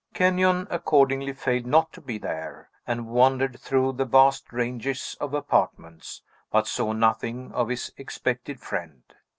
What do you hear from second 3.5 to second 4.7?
through the vast